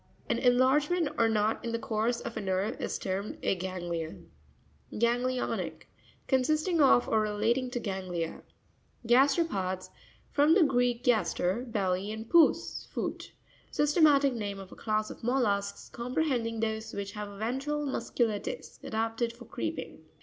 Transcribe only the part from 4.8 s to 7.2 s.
Ga'netionic.—Consisting of,